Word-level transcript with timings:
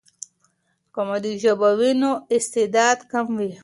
که 0.93 1.01
مادي 1.07 1.33
ژبه 1.43 1.69
وي، 1.79 1.91
نو 2.01 2.11
استعداد 2.35 2.99
کم 3.11 3.25
وي. 3.37 3.51